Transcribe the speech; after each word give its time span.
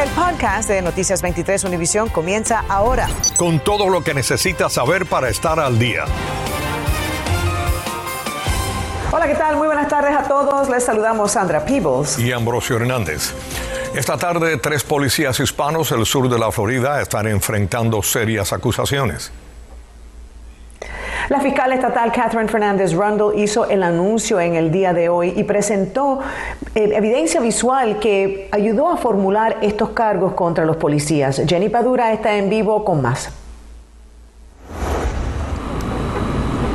El 0.00 0.08
podcast 0.12 0.66
de 0.66 0.80
Noticias 0.80 1.20
23 1.20 1.62
Univisión 1.64 2.08
comienza 2.08 2.64
ahora. 2.70 3.06
Con 3.36 3.60
todo 3.60 3.90
lo 3.90 4.02
que 4.02 4.14
necesitas 4.14 4.72
saber 4.72 5.04
para 5.04 5.28
estar 5.28 5.60
al 5.60 5.78
día. 5.78 6.06
Hola, 9.12 9.26
¿qué 9.26 9.34
tal? 9.34 9.56
Muy 9.56 9.66
buenas 9.66 9.88
tardes 9.88 10.16
a 10.16 10.22
todos. 10.22 10.70
Les 10.70 10.84
saludamos 10.84 11.32
Sandra 11.32 11.66
Peebles 11.66 12.18
y 12.18 12.32
Ambrosio 12.32 12.76
Hernández. 12.76 13.34
Esta 13.94 14.16
tarde, 14.16 14.56
tres 14.56 14.84
policías 14.84 15.38
hispanos 15.38 15.90
del 15.90 16.06
sur 16.06 16.30
de 16.30 16.38
la 16.38 16.50
Florida 16.50 17.02
están 17.02 17.26
enfrentando 17.26 18.02
serias 18.02 18.54
acusaciones. 18.54 19.30
La 21.30 21.38
fiscal 21.38 21.70
estatal 21.70 22.10
Catherine 22.10 22.48
Fernández 22.48 22.92
Rundle 22.92 23.40
hizo 23.40 23.70
el 23.70 23.84
anuncio 23.84 24.40
en 24.40 24.56
el 24.56 24.72
día 24.72 24.92
de 24.92 25.08
hoy 25.08 25.32
y 25.36 25.44
presentó 25.44 26.18
eh, 26.74 26.90
evidencia 26.92 27.40
visual 27.40 28.00
que 28.00 28.48
ayudó 28.50 28.88
a 28.88 28.96
formular 28.96 29.58
estos 29.62 29.90
cargos 29.90 30.32
contra 30.32 30.64
los 30.64 30.76
policías. 30.76 31.40
Jenny 31.46 31.68
Padura 31.68 32.12
está 32.12 32.36
en 32.36 32.50
vivo 32.50 32.84
con 32.84 33.00
más. 33.00 33.30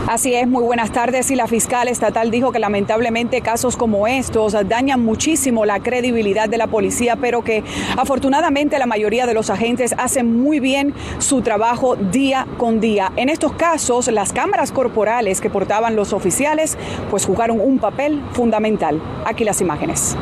Así 0.08 0.36
es, 0.36 0.48
muy 0.48 0.64
buenas 0.64 0.92
tardes. 0.92 1.32
Y 1.32 1.36
la 1.36 1.48
fiscal 1.48 1.88
estatal 1.88 2.30
dijo 2.30 2.52
que 2.52 2.60
lamentablemente 2.60 3.42
casos 3.42 3.76
como 3.76 4.08
estos 4.08 4.54
dañan 4.68 5.04
muchísimo 5.04 5.66
la 5.66 5.80
credibilidad 5.80 6.48
de 6.48 6.58
la 6.58 6.68
policía, 6.68 7.16
pero 7.16 7.44
que 7.44 7.64
afortunadamente 7.98 8.78
la 8.78 8.86
mayoría 8.86 9.26
de 9.26 9.34
los 9.34 9.50
agentes 9.50 9.96
hacen 9.98 10.40
muy 10.40 10.60
bien 10.60 10.94
su 11.18 11.42
trabajo 11.42 11.96
día 11.96 12.46
con 12.58 12.80
día. 12.80 13.12
En 13.16 13.30
estos 13.30 13.54
casos, 13.54 14.08
las 14.08 14.32
cámaras 14.32 14.72
corporales 14.72 15.42
que 15.42 15.50
portaban 15.50 15.96
los 15.96 16.14
oficiales, 16.14 16.78
pues 17.10 17.26
jugaron 17.26 17.60
un 17.60 17.80
papel 17.80 18.22
fundamental. 18.34 19.02
Aquí 19.26 19.44
las 19.44 19.60
imágenes. 19.62 20.16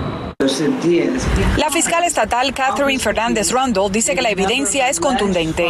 La 1.57 1.69
fiscal 1.69 2.03
estatal 2.03 2.53
Catherine 2.53 2.99
Fernández 2.99 3.51
Rundle 3.51 3.89
dice 3.91 4.15
que 4.15 4.21
la 4.21 4.29
evidencia 4.29 4.89
es 4.89 4.99
contundente. 4.99 5.67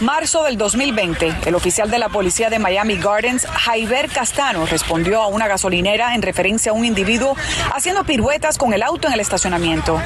Marzo 0.00 0.44
del 0.44 0.58
2020, 0.58 1.36
el 1.46 1.54
oficial 1.54 1.90
de 1.90 1.98
la 1.98 2.10
policía 2.10 2.50
de 2.50 2.58
Miami 2.58 2.98
Gardens, 2.98 3.46
Jaiber 3.46 4.10
Castano, 4.10 4.66
respondió 4.66 5.22
a 5.22 5.28
una 5.28 5.48
gasolinera 5.48 6.14
en 6.14 6.20
referencia 6.20 6.72
a 6.72 6.74
un 6.74 6.84
individuo 6.84 7.34
haciendo 7.74 8.04
piruetas 8.04 8.58
con 8.58 8.74
el 8.74 8.82
auto 8.82 9.08
en 9.08 9.14
el 9.14 9.20
estacionamiento. 9.20 9.98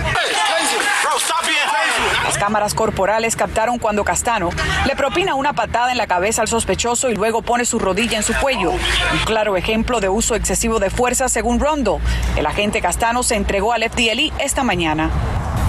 Las 2.24 2.38
cámaras 2.38 2.74
corporales 2.74 3.34
captaron 3.34 3.78
cuando 3.78 4.04
Castano 4.04 4.50
le 4.86 4.94
propina 4.94 5.34
una 5.34 5.54
patada 5.54 5.90
en 5.90 5.98
la 5.98 6.06
cabeza 6.06 6.42
al 6.42 6.48
sospechoso 6.48 7.10
y 7.10 7.14
luego 7.16 7.42
pone 7.42 7.64
su 7.64 7.80
rodilla 7.80 8.16
en 8.16 8.22
su 8.22 8.32
cuello. 8.34 8.70
Un 8.70 9.18
claro 9.24 9.56
ejemplo 9.56 9.98
de 10.00 10.08
uso 10.08 10.36
excesivo 10.36 10.78
de 10.78 10.90
fuerza 10.90 11.28
según 11.28 11.58
Rondo. 11.58 12.00
El 12.36 12.46
agente 12.46 12.80
Castano 12.80 13.24
se 13.24 13.34
entregó 13.34 13.72
al 13.72 13.82
FDLI 13.82 14.32
esta 14.38 14.62
mañana. 14.62 15.10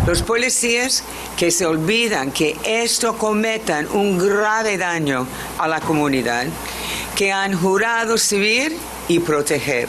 Los 0.06 0.24
policías 0.24 1.04
que 1.38 1.52
se 1.52 1.66
olvidan 1.66 2.32
que 2.32 2.58
esto 2.66 3.18
cometan 3.18 3.88
un 3.92 4.18
grave 4.18 4.78
daño 4.78 5.28
a 5.60 5.68
la 5.68 5.80
comunidad, 5.80 6.48
que 7.16 7.32
han 7.32 7.54
jurado 7.54 8.18
servir 8.18 8.76
y 9.08 9.20
proteger 9.20 9.88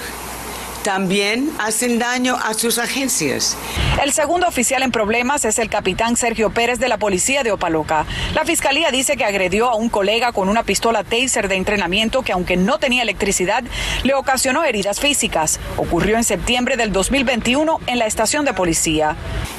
también 0.82 1.50
hacen 1.58 1.98
daño 1.98 2.36
a 2.36 2.54
sus 2.54 2.78
agencias. 2.78 3.56
El 4.02 4.12
segundo 4.12 4.46
oficial 4.48 4.82
en 4.82 4.90
problemas 4.90 5.44
es 5.44 5.58
el 5.58 5.68
capitán 5.68 6.16
Sergio 6.16 6.50
Pérez 6.50 6.78
de 6.78 6.88
la 6.88 6.98
policía 6.98 7.42
de 7.42 7.52
Opaloca. 7.52 8.06
La 8.34 8.44
fiscalía 8.44 8.90
dice 8.90 9.16
que 9.16 9.24
agredió 9.24 9.68
a 9.68 9.76
un 9.76 9.88
colega 9.88 10.32
con 10.32 10.48
una 10.48 10.64
pistola 10.64 11.04
taser 11.04 11.48
de 11.48 11.56
entrenamiento 11.56 12.22
que 12.22 12.32
aunque 12.32 12.56
no 12.56 12.78
tenía 12.78 13.02
electricidad, 13.02 13.62
le 14.02 14.14
ocasionó 14.14 14.64
heridas 14.64 15.00
físicas. 15.00 15.60
Ocurrió 15.76 16.16
en 16.16 16.24
septiembre 16.24 16.76
del 16.76 16.92
2021 16.92 17.80
en 17.86 17.98
la 17.98 18.06
estación 18.06 18.44
de 18.44 18.52
policía. 18.52 19.16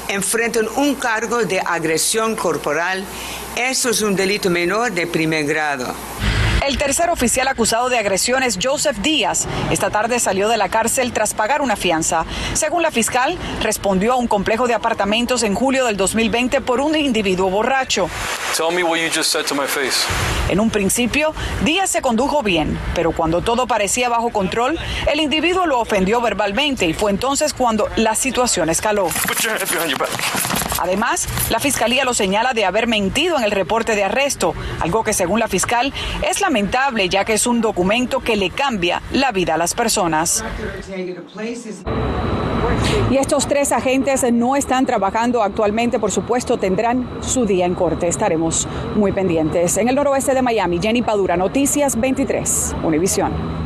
Enfrentan 0.08 0.68
un 0.76 0.94
cargo 0.94 1.44
de 1.44 1.60
agresión 1.60 2.36
corporal. 2.36 3.04
Eso 3.56 3.90
es 3.90 4.02
un 4.02 4.16
delito 4.16 4.50
menor 4.50 4.92
de 4.92 5.06
primer 5.06 5.46
grado. 5.46 5.94
El 6.66 6.78
tercer 6.78 7.10
oficial 7.10 7.46
acusado 7.48 7.90
de 7.90 7.98
agresión 7.98 8.42
es 8.42 8.58
Joseph 8.60 8.96
Díaz. 9.02 9.46
Esta 9.70 9.90
tarde 9.90 10.18
salió 10.18 10.48
de 10.48 10.56
la 10.56 10.70
cárcel 10.70 11.12
tras 11.12 11.34
pagar 11.34 11.60
una 11.60 11.76
fianza. 11.76 12.24
Según 12.54 12.80
la 12.80 12.90
fiscal, 12.90 13.36
respondió 13.60 14.14
a 14.14 14.16
un 14.16 14.26
complejo 14.26 14.66
de 14.66 14.72
apartamentos 14.72 15.42
en 15.42 15.54
julio 15.54 15.84
del 15.84 15.98
2020 15.98 16.62
por 16.62 16.80
un 16.80 16.96
individuo 16.96 17.50
borracho. 17.50 18.08
En 20.48 20.58
un 20.58 20.70
principio, 20.70 21.34
Díaz 21.64 21.90
se 21.90 22.00
condujo 22.00 22.42
bien, 22.42 22.78
pero 22.94 23.12
cuando 23.12 23.42
todo 23.42 23.66
parecía 23.66 24.08
bajo 24.08 24.30
control, 24.30 24.78
el 25.12 25.20
individuo 25.20 25.66
lo 25.66 25.80
ofendió 25.80 26.22
verbalmente 26.22 26.86
y 26.86 26.94
fue 26.94 27.10
entonces 27.10 27.52
cuando 27.52 27.88
la 27.96 28.14
situación 28.14 28.70
escaló. 28.70 29.08
Además, 30.80 31.28
la 31.50 31.60
fiscalía 31.60 32.04
lo 32.04 32.14
señala 32.14 32.52
de 32.52 32.64
haber 32.64 32.86
mentido 32.86 33.36
en 33.38 33.44
el 33.44 33.50
reporte 33.50 33.94
de 33.94 34.04
arresto, 34.04 34.54
algo 34.80 35.04
que 35.04 35.12
según 35.12 35.40
la 35.40 35.48
fiscal 35.48 35.92
es 36.28 36.40
lamentable 36.40 37.08
ya 37.08 37.24
que 37.24 37.34
es 37.34 37.46
un 37.46 37.60
documento 37.60 38.20
que 38.20 38.36
le 38.36 38.50
cambia 38.50 39.02
la 39.12 39.32
vida 39.32 39.54
a 39.54 39.58
las 39.58 39.74
personas. 39.74 40.44
Y 43.10 43.16
estos 43.16 43.46
tres 43.46 43.72
agentes 43.72 44.24
no 44.32 44.56
están 44.56 44.86
trabajando 44.86 45.42
actualmente, 45.42 45.98
por 45.98 46.10
supuesto, 46.10 46.56
tendrán 46.56 47.08
su 47.20 47.44
día 47.44 47.66
en 47.66 47.74
corte. 47.74 48.08
Estaremos 48.08 48.66
muy 48.96 49.12
pendientes. 49.12 49.76
En 49.76 49.88
el 49.88 49.94
noroeste 49.94 50.34
de 50.34 50.42
Miami, 50.42 50.80
Jenny 50.80 51.02
Padura, 51.02 51.36
Noticias 51.36 52.00
23, 52.00 52.76
Univisión. 52.82 53.63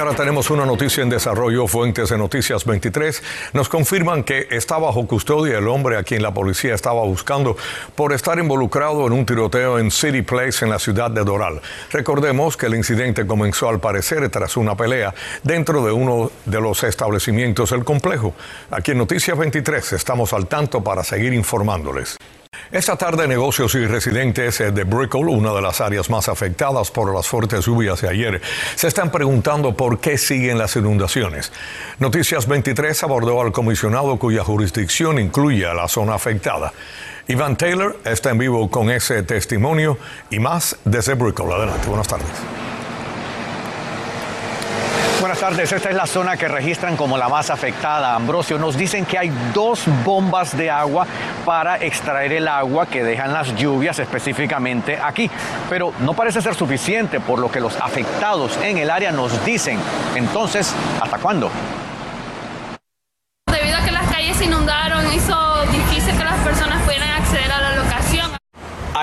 Ahora 0.00 0.14
tenemos 0.14 0.48
una 0.50 0.64
noticia 0.64 1.02
en 1.02 1.10
desarrollo. 1.10 1.66
Fuentes 1.66 2.08
de 2.08 2.16
Noticias 2.16 2.64
23 2.64 3.22
nos 3.52 3.68
confirman 3.68 4.24
que 4.24 4.48
está 4.50 4.78
bajo 4.78 5.06
custodia 5.06 5.58
el 5.58 5.68
hombre 5.68 5.98
a 5.98 6.02
quien 6.02 6.22
la 6.22 6.32
policía 6.32 6.74
estaba 6.74 7.02
buscando 7.04 7.54
por 7.94 8.14
estar 8.14 8.38
involucrado 8.38 9.06
en 9.06 9.12
un 9.12 9.26
tiroteo 9.26 9.78
en 9.78 9.90
City 9.90 10.22
Place 10.22 10.64
en 10.64 10.70
la 10.70 10.78
ciudad 10.78 11.10
de 11.10 11.22
Doral. 11.22 11.60
Recordemos 11.92 12.56
que 12.56 12.66
el 12.66 12.76
incidente 12.76 13.26
comenzó 13.26 13.68
al 13.68 13.78
parecer 13.78 14.26
tras 14.30 14.56
una 14.56 14.74
pelea 14.74 15.14
dentro 15.42 15.84
de 15.84 15.92
uno 15.92 16.30
de 16.46 16.60
los 16.60 16.82
establecimientos 16.82 17.70
del 17.70 17.84
complejo. 17.84 18.32
Aquí 18.70 18.92
en 18.92 18.98
Noticias 18.98 19.36
23 19.36 19.92
estamos 19.92 20.32
al 20.32 20.46
tanto 20.46 20.82
para 20.82 21.04
seguir 21.04 21.34
informándoles. 21.34 22.16
Esta 22.72 22.94
tarde, 22.94 23.26
negocios 23.26 23.74
y 23.74 23.84
residentes 23.84 24.58
de 24.58 24.84
Brickell, 24.84 25.28
una 25.28 25.52
de 25.52 25.60
las 25.60 25.80
áreas 25.80 26.08
más 26.08 26.28
afectadas 26.28 26.92
por 26.92 27.12
las 27.12 27.26
fuertes 27.26 27.66
lluvias 27.66 28.00
de 28.00 28.08
ayer, 28.08 28.40
se 28.76 28.86
están 28.86 29.10
preguntando 29.10 29.76
por 29.76 29.98
qué 29.98 30.16
siguen 30.16 30.56
las 30.56 30.76
inundaciones. 30.76 31.52
Noticias 31.98 32.46
23 32.46 33.02
abordó 33.02 33.40
al 33.40 33.50
comisionado 33.50 34.16
cuya 34.20 34.44
jurisdicción 34.44 35.18
incluye 35.18 35.66
a 35.66 35.74
la 35.74 35.88
zona 35.88 36.14
afectada. 36.14 36.72
Iván 37.26 37.56
Taylor 37.56 37.98
está 38.04 38.30
en 38.30 38.38
vivo 38.38 38.70
con 38.70 38.88
ese 38.88 39.24
testimonio 39.24 39.98
y 40.30 40.38
más 40.38 40.76
desde 40.84 41.14
Brickell. 41.14 41.50
Adelante, 41.50 41.88
buenas 41.88 42.06
tardes. 42.06 42.28
Buenas 45.20 45.38
tardes, 45.38 45.70
esta 45.70 45.90
es 45.90 45.94
la 45.94 46.06
zona 46.06 46.34
que 46.38 46.48
registran 46.48 46.96
como 46.96 47.18
la 47.18 47.28
más 47.28 47.50
afectada. 47.50 48.14
Ambrosio, 48.14 48.58
nos 48.58 48.74
dicen 48.74 49.04
que 49.04 49.18
hay 49.18 49.30
dos 49.52 49.84
bombas 50.02 50.56
de 50.56 50.70
agua 50.70 51.06
para 51.44 51.76
extraer 51.76 52.32
el 52.32 52.48
agua 52.48 52.86
que 52.86 53.04
dejan 53.04 53.30
las 53.30 53.54
lluvias 53.54 53.98
específicamente 53.98 54.98
aquí, 54.98 55.30
pero 55.68 55.92
no 56.00 56.14
parece 56.14 56.40
ser 56.40 56.54
suficiente 56.54 57.20
por 57.20 57.38
lo 57.38 57.50
que 57.50 57.60
los 57.60 57.76
afectados 57.76 58.58
en 58.62 58.78
el 58.78 58.88
área 58.88 59.12
nos 59.12 59.44
dicen. 59.44 59.78
Entonces, 60.14 60.74
¿hasta 61.02 61.18
cuándo? 61.18 61.50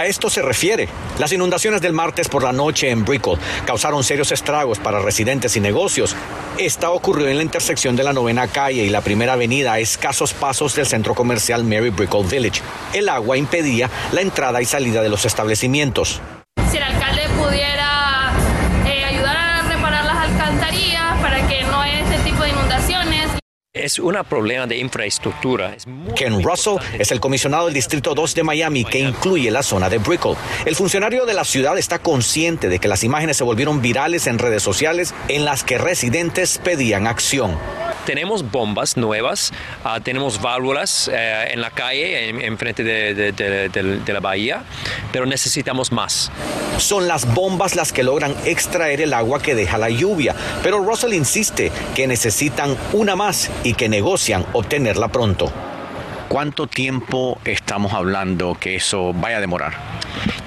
Esto 0.08 0.30
se 0.30 0.42
refiere. 0.42 0.88
Las 1.20 1.32
inundaciones 1.32 1.82
del 1.82 1.94
martes 1.94 2.30
por 2.30 2.44
la 2.44 2.54
noche 2.54 2.90
en 2.90 3.06
Brickell 3.06 3.38
causaron 3.66 4.04
serios 4.04 4.32
estragos 4.32 4.80
para 4.80 5.00
residentes 5.00 5.56
y 5.58 5.60
negocios. 5.60 6.16
Esta 6.58 6.90
ocurrió 6.92 7.28
en 7.28 7.38
la 7.38 7.44
intersección 7.44 7.96
de 7.96 8.04
la 8.04 8.14
novena 8.14 8.48
calle 8.48 8.84
y 8.84 8.90
la 8.90 9.02
primera 9.02 9.34
avenida 9.34 9.74
a 9.74 9.80
escasos 9.80 10.34
pasos 10.34 10.76
del 10.76 10.88
centro 10.88 11.14
comercial 11.14 11.64
Mary 11.64 11.90
Brickell 11.90 12.26
Village. 12.26 12.62
El 12.94 13.10
agua 13.10 13.38
impedía 13.38 13.90
la 14.12 14.22
entrada 14.22 14.62
y 14.62 14.66
salida 14.66 15.02
de 15.02 15.10
los 15.10 15.26
establecimientos. 15.26 16.22
Es 23.88 24.00
un 24.00 24.18
problema 24.30 24.68
de 24.68 24.80
infraestructura. 24.80 25.78
Ken 26.14 26.44
Russell 26.44 26.76
es 27.00 27.10
el 27.14 27.22
comisionado 27.22 27.68
del 27.68 27.74
Distrito 27.74 28.14
2 28.14 28.36
de 28.36 28.44
Miami 28.44 28.84
que 28.84 29.00
incluye 29.00 29.50
la 29.50 29.64
zona 29.64 29.90
de 29.90 29.98
Brickell. 29.98 30.36
El 30.66 30.76
funcionario 30.76 31.26
de 31.26 31.34
la 31.34 31.46
ciudad 31.46 31.78
está 31.78 31.98
consciente 31.98 32.68
de 32.68 32.80
que 32.80 32.90
las 32.90 33.06
imágenes 33.06 33.38
se 33.38 33.46
volvieron 33.46 33.82
virales 33.82 34.28
en 34.28 34.40
redes 34.40 34.62
sociales 34.62 35.14
en 35.30 35.46
las 35.46 35.64
que 35.64 35.78
residentes 35.78 36.58
pedían 36.62 37.08
acción. 37.08 37.58
Tenemos 38.08 38.50
bombas 38.52 38.96
nuevas, 38.96 39.52
ah, 39.84 40.00
tenemos 40.00 40.42
válvulas 40.42 41.12
eh, 41.14 41.50
en 41.52 41.60
la 41.60 41.72
calle, 41.72 42.30
en, 42.30 42.58
frente 42.58 42.82
de, 42.82 44.14
la 44.14 44.22
bahía, 44.22 44.64
pero 45.12 45.26
necesitamos 45.26 45.92
más. 45.92 46.32
Son 46.78 47.10
las 47.10 47.34
bombas 47.34 47.76
las 47.76 47.92
que 47.92 48.04
logran 48.04 48.34
extraer 48.46 49.02
el 49.02 49.14
agua 49.14 49.42
que 49.42 49.56
deja 49.56 49.78
la 49.78 49.90
lluvia, 49.90 50.34
pero 50.64 50.80
Russell 50.80 51.14
insiste 51.16 51.70
que 51.96 52.08
necesitan 52.08 52.78
una 52.94 53.18
más 53.18 53.52
y 53.66 53.74
que 53.74 53.90
negocian 53.90 54.46
obtenerla 54.54 55.10
pronto. 55.10 55.52
¿Cuánto 56.30 56.68
tiempo 56.68 57.40
estamos 57.44 57.92
hablando 57.92 58.56
que 58.58 58.78
eso 58.78 59.12
vaya 59.12 59.38
a 59.38 59.42
demorar? 59.42 59.74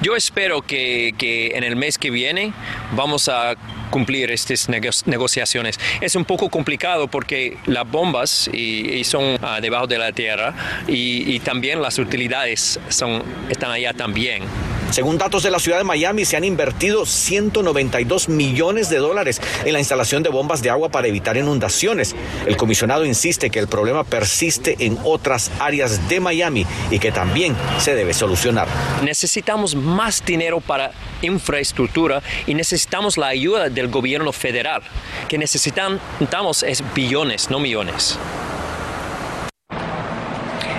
Yo 0.00 0.16
espero 0.16 0.62
que, 0.62 1.12
en 1.54 1.62
el 1.62 1.76
mes 1.76 1.98
que 1.98 2.10
viene 2.10 2.54
vamos 2.92 3.28
a 3.28 3.54
cumplir 3.90 4.30
estas 4.30 4.68
negociaciones. 4.68 5.78
Es 6.00 6.14
un 6.14 6.24
poco 6.24 6.48
complicado 6.48 7.08
porque 7.08 7.56
las 7.66 7.88
bombas 7.90 8.48
y, 8.52 9.02
son 9.04 9.38
ah, 9.42 9.60
debajo 9.60 9.86
de 9.86 9.98
la 9.98 10.12
tierra 10.12 10.54
y, 10.86 11.34
y, 11.34 11.40
también 11.40 11.82
las 11.82 11.98
utilidades 11.98 12.78
son, 12.88 13.22
están 13.48 13.70
allá 13.70 13.92
también. 13.92 14.42
Según 14.90 15.18
datos 15.18 15.42
de 15.42 15.50
la 15.50 15.58
ciudad 15.58 15.78
de 15.78 15.84
Miami, 15.84 16.24
se 16.24 16.36
han 16.36 16.44
invertido 16.44 17.06
192 17.06 18.28
millones 18.28 18.90
de 18.90 18.98
dólares 18.98 19.40
en 19.64 19.72
la 19.72 19.78
instalación 19.78 20.22
de 20.22 20.30
bombas 20.30 20.62
de 20.62 20.70
agua 20.70 20.88
para 20.88 21.06
evitar 21.06 21.36
inundaciones. 21.36 22.16
El 22.46 22.56
comisionado 22.56 23.04
insiste 23.04 23.50
que 23.50 23.60
el 23.60 23.68
problema 23.68 24.04
persiste 24.04 24.76
en 24.80 24.98
otras 25.04 25.50
áreas 25.60 26.08
de 26.08 26.20
Miami 26.20 26.66
y 26.90 26.98
que 26.98 27.12
también 27.12 27.54
se 27.78 27.94
debe 27.94 28.14
solucionar. 28.14 28.66
Necesitamos 29.04 29.74
más 29.74 30.24
dinero 30.24 30.60
para 30.60 30.90
infraestructura 31.22 32.22
y 32.46 32.54
necesitamos 32.54 33.16
la 33.16 33.28
ayuda 33.28 33.68
del 33.68 33.88
gobierno 33.88 34.32
federal, 34.32 34.82
que 35.28 35.38
necesitamos 35.38 36.62
es 36.62 36.82
billones, 36.94 37.50
no 37.50 37.60
millones 37.60 38.18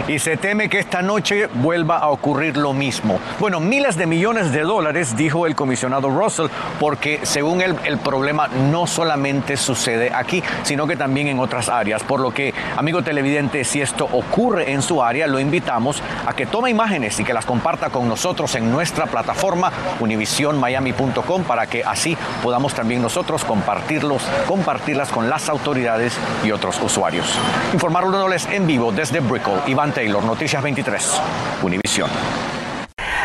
y 0.08 0.20
se 0.20 0.38
teme 0.38 0.70
que 0.70 0.80
esta 0.80 1.02
noche 1.02 1.48
vuelva 1.54 1.98
a 1.98 2.10
ocurrir 2.10 2.58
lo 2.58 2.74
mismo. 2.74 3.20
Bueno, 3.40 3.60
miles 3.60 3.98
de 3.98 4.06
millones 4.06 4.52
de 4.52 4.62
dólares, 4.62 5.16
dijo 5.16 5.48
el 5.48 5.56
comisionado 5.56 6.10
Russell, 6.10 6.48
porque 6.80 7.20
según 7.24 7.62
él 7.62 7.76
el 7.86 7.98
problema 7.98 8.48
no 8.48 8.88
solamente 8.88 9.58
sucede 9.58 10.12
aquí, 10.14 10.44
sino 10.64 10.88
que 10.88 10.96
también 10.96 11.28
en 11.28 11.40
otras 11.40 11.70
áreas. 11.70 12.04
Por 12.04 12.20
lo 12.20 12.32
que, 12.32 12.54
amigo 12.78 13.02
televidente, 13.02 13.64
si 13.64 13.82
esto 13.82 14.06
ocurre 14.06 14.72
en 14.72 14.82
su 14.82 15.04
área, 15.04 15.28
lo 15.28 15.40
invitamos 15.40 16.02
a 16.26 16.34
que 16.34 16.46
tome 16.46 16.70
imágenes 16.70 17.20
y 17.20 17.24
que 17.24 17.34
las 17.34 17.46
comparta 17.46 17.90
con 17.90 18.08
nosotros 18.08 18.56
en 18.56 18.72
nuestra 18.72 19.06
plataforma 19.06 19.72
univisionmiami.com 20.00 21.44
para 21.44 21.68
que 21.68 21.84
así 21.84 22.18
podamos 22.42 22.74
también 22.74 23.02
nosotros 23.02 23.44
compartirlos, 23.44 24.24
compartirlas 24.48 25.10
con 25.10 25.30
las 25.30 25.50
autoridades 25.50 26.18
y 26.44 26.52
otros 26.52 26.80
usuarios. 26.82 27.28
En 28.52 28.68
vivo 28.68 28.92
desde 28.92 29.20
Brickell, 29.20 29.60
Iván 29.68 29.92
Taylor, 30.02 30.24
Noticias 30.24 30.64
23, 30.64 31.22
Univisión. 31.62 32.10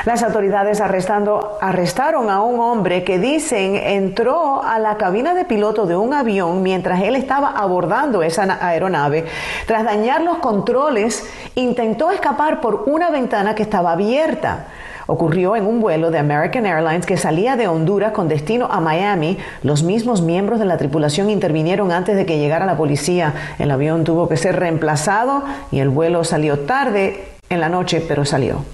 Las 0.05 0.23
autoridades 0.23 0.82
arrestando, 0.82 1.56
arrestaron 1.62 2.28
a 2.28 2.43
un 2.43 2.61
hombre 2.61 3.02
que 3.02 3.19
dicen 3.19 3.76
entró 3.76 4.62
a 4.62 4.78
la 4.78 4.99
cabina 4.99 5.32
de 5.32 5.46
piloto 5.46 5.87
de 5.87 5.96
un 5.96 6.12
avión 6.12 6.62
mientras 6.62 7.00
él 7.00 7.17
estaba 7.17 7.49
abordando 7.49 8.23
esa 8.23 8.58
aeronave. 8.61 9.25
Tras 9.67 9.84
dañar 9.84 10.20
los 10.20 10.37
controles, 10.37 11.26
intentó 11.55 12.11
escapar 12.11 12.61
por 12.61 12.82
una 12.84 13.08
ventana 13.08 13.55
que 13.55 13.62
estaba 13.62 13.93
abierta. 13.93 14.67
Ocurrió 15.06 15.55
en 15.55 15.67
un 15.67 15.81
vuelo 15.81 16.11
de 16.11 16.19
American 16.19 16.67
Airlines 16.67 17.06
que 17.06 17.17
salía 17.17 17.56
de 17.56 17.69
Honduras 17.69 18.12
con 18.12 18.29
destino 18.29 18.67
a 18.70 18.81
Miami. 18.81 19.38
Los 19.62 19.85
mismos 19.85 20.20
miembros 20.20 20.58
de 20.58 20.64
la 20.64 20.79
tripulación 20.79 21.31
intervinieron 21.31 21.93
antes 21.93 22.17
de 22.17 22.26
que 22.26 22.38
llegara 22.38 22.67
la 22.67 22.76
policía. 22.76 23.35
El 23.58 23.70
avión 23.70 24.03
tuvo 24.03 24.29
que 24.29 24.37
ser 24.37 24.56
reemplazado 24.56 25.44
y 25.70 25.79
el 25.79 25.91
vuelo 25.91 26.25
salió 26.25 26.61
tarde 26.61 27.25
en 27.50 27.61
la 27.61 27.69
noche, 27.69 28.05
pero 28.06 28.25
salió. 28.25 28.64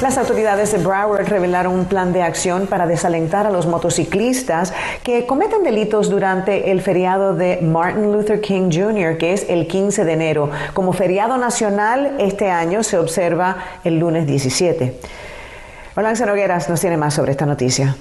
Las 0.00 0.16
autoridades 0.16 0.70
de 0.70 0.78
Broward 0.78 1.26
revelaron 1.26 1.74
un 1.74 1.86
plan 1.86 2.12
de 2.12 2.22
acción 2.22 2.68
para 2.68 2.86
desalentar 2.86 3.48
a 3.48 3.50
los 3.50 3.66
motociclistas 3.66 4.72
que 5.02 5.26
cometen 5.26 5.64
delitos 5.64 6.08
durante 6.08 6.70
el 6.70 6.82
feriado 6.82 7.34
de 7.34 7.58
Martin 7.62 8.12
Luther 8.12 8.40
King 8.40 8.70
Jr., 8.72 9.18
que 9.18 9.32
es 9.32 9.46
el 9.48 9.66
15 9.66 10.04
de 10.04 10.12
enero. 10.12 10.50
Como 10.72 10.92
feriado 10.92 11.36
nacional, 11.36 12.14
este 12.20 12.48
año 12.48 12.84
se 12.84 12.96
observa 12.96 13.56
el 13.82 13.98
lunes 13.98 14.24
17. 14.24 15.00
Hola, 16.00 16.12
Nogueras 16.12 16.68
nos 16.68 16.80
tiene 16.80 16.96
más 16.96 17.12
sobre 17.14 17.32
esta 17.32 17.44
noticia. 17.44 17.96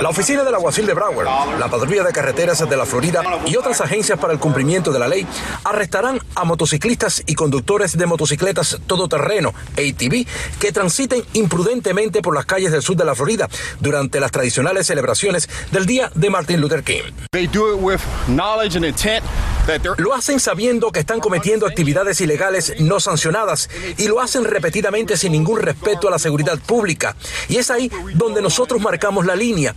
La 0.00 0.08
oficina 0.08 0.44
del 0.44 0.54
alguacil 0.54 0.86
de 0.86 0.94
Broward, 0.94 1.58
la 1.58 1.68
patrulla 1.68 2.04
de 2.04 2.12
carreteras 2.12 2.60
de 2.68 2.76
la 2.76 2.86
Florida 2.86 3.24
y 3.44 3.56
otras 3.56 3.80
agencias 3.80 4.16
para 4.20 4.32
el 4.32 4.38
cumplimiento 4.38 4.92
de 4.92 5.00
la 5.00 5.08
ley 5.08 5.26
arrestarán 5.64 6.20
a 6.36 6.44
motociclistas 6.44 7.24
y 7.26 7.34
conductores 7.34 7.98
de 7.98 8.06
motocicletas 8.06 8.78
todoterreno, 8.86 9.52
ATV, 9.72 10.28
que 10.60 10.70
transiten 10.70 11.24
imprudentemente 11.32 12.22
por 12.22 12.36
las 12.36 12.46
calles 12.46 12.70
del 12.70 12.82
sur 12.82 12.94
de 12.94 13.04
la 13.04 13.16
Florida 13.16 13.48
durante 13.80 14.20
las 14.20 14.30
tradicionales 14.30 14.86
celebraciones 14.86 15.48
del 15.72 15.86
Día 15.86 16.12
de 16.14 16.30
Martin 16.30 16.60
Luther 16.60 16.84
King. 16.84 17.02
Lo 19.98 20.14
hacen 20.14 20.38
sabiendo 20.40 20.92
que 20.92 21.00
están 21.00 21.20
cometiendo 21.20 21.66
actividades 21.66 22.20
ilegales 22.20 22.74
no 22.78 23.00
sancionadas 23.00 23.68
y 23.96 24.06
lo 24.08 24.20
hacen 24.20 24.44
repetidamente 24.44 25.16
sin 25.16 25.32
ningún 25.32 25.60
respeto 25.60 26.08
a 26.08 26.10
la 26.10 26.18
seguridad 26.18 26.58
pública. 26.58 27.16
Y 27.48 27.56
es 27.56 27.70
ahí 27.70 27.90
donde 28.14 28.42
nosotros 28.42 28.80
marcamos 28.80 29.26
la 29.26 29.34
línea. 29.34 29.74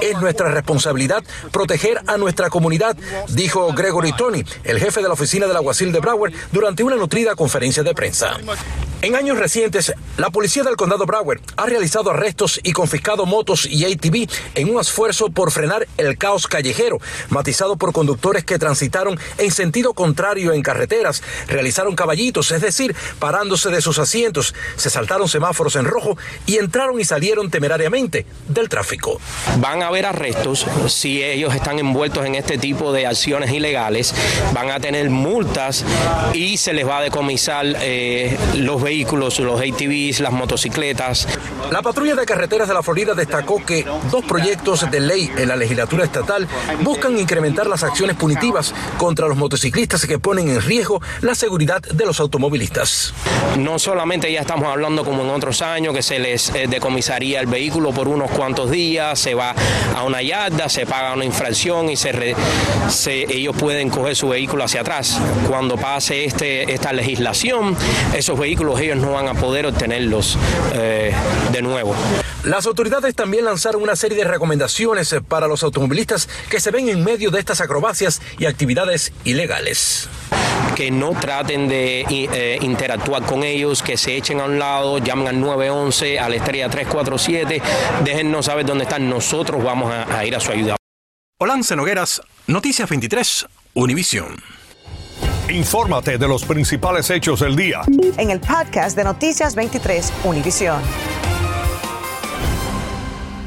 Es 0.00 0.20
nuestra 0.20 0.50
responsabilidad 0.50 1.24
proteger 1.50 2.00
a 2.06 2.16
nuestra 2.16 2.50
comunidad, 2.50 2.96
dijo 3.28 3.72
Gregory 3.72 4.12
Tony, 4.12 4.44
el 4.64 4.78
jefe 4.78 5.02
de 5.02 5.08
la 5.08 5.14
oficina 5.14 5.46
del 5.46 5.56
alguacil 5.56 5.92
de 5.92 6.00
Broward, 6.00 6.32
durante 6.52 6.82
una 6.84 6.96
nutrida 6.96 7.34
conferencia 7.34 7.82
de 7.82 7.94
prensa. 7.94 8.38
En 9.02 9.16
años 9.16 9.36
recientes, 9.36 9.92
la 10.16 10.30
policía 10.30 10.62
del 10.62 10.76
condado 10.76 11.06
Broward 11.06 11.40
ha 11.56 11.66
realizado 11.66 12.10
arrestos 12.10 12.60
y 12.62 12.72
confiscado 12.72 13.26
motos 13.26 13.66
y 13.66 13.84
ATV 13.84 14.30
en 14.54 14.70
un 14.72 14.80
esfuerzo 14.80 15.28
por 15.28 15.50
frenar 15.50 15.88
el 15.96 16.16
caos 16.16 16.46
callejero, 16.46 17.00
matizado 17.28 17.76
por 17.76 17.92
conductores 17.92 18.44
que 18.44 18.60
transitaron 18.60 19.18
en 19.38 19.50
sentido 19.50 19.92
contrario 19.94 20.52
en 20.52 20.62
carreteras, 20.62 21.22
realizaron 21.48 21.94
caballitos, 21.94 22.50
es 22.52 22.62
decir, 22.62 22.94
parándose 23.18 23.70
de 23.70 23.80
sus 23.80 23.98
asientos, 23.98 24.54
se 24.76 24.90
saltaron 24.90 25.28
semáforos 25.28 25.76
en 25.76 25.84
rojo 25.84 26.16
y 26.46 26.58
entraron 26.58 27.00
y 27.00 27.04
salieron 27.04 27.50
temerariamente 27.50 28.26
del 28.48 28.68
tráfico. 28.68 29.20
Van 29.58 29.82
a 29.82 29.88
haber 29.88 30.06
arrestos 30.06 30.66
si 30.86 31.22
ellos 31.22 31.54
están 31.54 31.78
envueltos 31.78 32.24
en 32.24 32.34
este 32.34 32.56
tipo 32.56 32.92
de 32.92 33.06
acciones 33.06 33.50
ilegales, 33.50 34.14
van 34.54 34.70
a 34.70 34.80
tener 34.80 35.10
multas 35.10 35.84
y 36.32 36.56
se 36.56 36.72
les 36.72 36.86
va 36.86 36.98
a 36.98 37.02
decomisar 37.02 37.66
eh, 37.80 38.36
los 38.54 38.80
vehículos 38.82 38.92
vehículos, 38.92 39.40
los 39.40 39.58
ATVs, 39.58 40.20
las 40.20 40.32
motocicletas. 40.32 41.26
La 41.70 41.80
patrulla 41.80 42.14
de 42.14 42.26
carreteras 42.26 42.68
de 42.68 42.74
la 42.74 42.82
Florida 42.82 43.14
destacó 43.14 43.64
que 43.64 43.86
dos 44.10 44.22
proyectos 44.26 44.88
de 44.90 45.00
ley 45.00 45.32
en 45.36 45.48
la 45.48 45.56
legislatura 45.56 46.04
estatal 46.04 46.46
buscan 46.82 47.18
incrementar 47.18 47.66
las 47.66 47.82
acciones 47.82 48.16
punitivas 48.16 48.74
contra 48.98 49.21
los 49.28 49.38
motociclistas 49.38 50.06
que 50.06 50.18
ponen 50.18 50.48
en 50.48 50.62
riesgo 50.62 51.00
la 51.20 51.34
seguridad 51.34 51.80
de 51.80 52.06
los 52.06 52.20
automovilistas. 52.20 53.12
No 53.58 53.78
solamente 53.78 54.32
ya 54.32 54.40
estamos 54.40 54.68
hablando 54.68 55.04
como 55.04 55.22
en 55.22 55.30
otros 55.30 55.62
años 55.62 55.94
que 55.94 56.02
se 56.02 56.18
les 56.18 56.50
eh, 56.50 56.66
decomisaría 56.68 57.40
el 57.40 57.46
vehículo 57.46 57.92
por 57.92 58.08
unos 58.08 58.30
cuantos 58.30 58.70
días, 58.70 59.18
se 59.18 59.34
va 59.34 59.54
a 59.96 60.04
una 60.04 60.22
yarda, 60.22 60.68
se 60.68 60.86
paga 60.86 61.12
una 61.12 61.24
infracción 61.24 61.90
y 61.90 61.96
se, 61.96 62.34
ellos 63.06 63.56
pueden 63.56 63.90
coger 63.90 64.16
su 64.16 64.28
vehículo 64.28 64.64
hacia 64.64 64.80
atrás. 64.80 65.18
Cuando 65.48 65.76
pase 65.76 66.24
este, 66.24 66.72
esta 66.72 66.92
legislación, 66.92 67.76
esos 68.14 68.38
vehículos 68.38 68.80
ellos 68.80 68.98
no 68.98 69.12
van 69.12 69.28
a 69.28 69.34
poder 69.34 69.66
obtenerlos 69.66 70.38
eh, 70.74 71.14
de 71.52 71.62
nuevo. 71.62 71.94
Las 72.44 72.66
autoridades 72.66 73.14
también 73.14 73.44
lanzaron 73.44 73.82
una 73.82 73.94
serie 73.94 74.18
de 74.18 74.24
recomendaciones 74.24 75.14
para 75.28 75.46
los 75.46 75.62
automovilistas 75.62 76.28
que 76.50 76.58
se 76.58 76.72
ven 76.72 76.88
en 76.88 77.04
medio 77.04 77.30
de 77.30 77.38
estas 77.38 77.60
acrobacias 77.60 78.20
y 78.38 78.46
actividades 78.46 79.12
ilegales 79.24 80.08
que 80.74 80.90
no 80.90 81.10
traten 81.10 81.68
de 81.68 82.04
eh, 82.08 82.58
interactuar 82.62 83.24
con 83.24 83.44
ellos, 83.44 83.82
que 83.82 83.96
se 83.96 84.16
echen 84.16 84.40
a 84.40 84.44
un 84.44 84.58
lado, 84.58 84.98
llamen 84.98 85.28
al 85.28 85.40
911, 85.40 86.18
a 86.18 86.28
la 86.28 86.36
estrella 86.36 86.68
347, 86.70 87.62
déjennos 88.04 88.46
saber 88.46 88.64
dónde 88.64 88.84
están, 88.84 89.08
nosotros 89.08 89.62
vamos 89.62 89.92
a, 89.92 90.18
a 90.18 90.24
ir 90.24 90.34
a 90.34 90.40
su 90.40 90.50
ayuda. 90.50 90.76
Olance 91.38 91.76
Nogueras, 91.76 92.22
Noticias 92.46 92.88
23, 92.88 93.46
Univisión. 93.74 94.36
Infórmate 95.50 96.16
de 96.16 96.28
los 96.28 96.44
principales 96.44 97.10
hechos 97.10 97.40
del 97.40 97.54
día. 97.54 97.82
En 98.16 98.30
el 98.30 98.40
podcast 98.40 98.96
de 98.96 99.04
Noticias 99.04 99.54
23, 99.54 100.12
Univisión. 100.24 100.80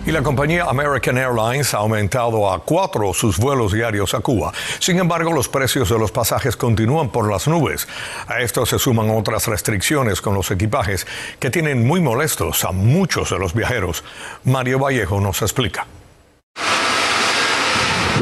Y 0.05 0.11
la 0.11 0.21
compañía 0.21 0.65
American 0.65 1.17
Airlines 1.17 1.73
ha 1.73 1.77
aumentado 1.77 2.51
a 2.51 2.59
cuatro 2.59 3.11
sus 3.11 3.39
vuelos 3.39 3.73
diarios 3.73 4.13
a 4.13 4.19
Cuba. 4.19 4.53
Sin 4.77 4.99
embargo, 4.99 5.33
los 5.33 5.49
precios 5.49 5.89
de 5.89 5.97
los 5.97 6.11
pasajes 6.11 6.55
continúan 6.55 7.09
por 7.09 7.27
las 7.27 7.47
nubes. 7.47 7.87
A 8.27 8.39
esto 8.39 8.67
se 8.67 8.77
suman 8.77 9.09
otras 9.09 9.47
restricciones 9.47 10.21
con 10.21 10.35
los 10.35 10.51
equipajes 10.51 11.07
que 11.39 11.49
tienen 11.49 11.87
muy 11.87 12.01
molestos 12.01 12.65
a 12.65 12.71
muchos 12.71 13.31
de 13.31 13.39
los 13.39 13.55
viajeros. 13.55 14.03
Mario 14.43 14.77
Vallejo 14.77 15.19
nos 15.19 15.41
explica. 15.41 15.87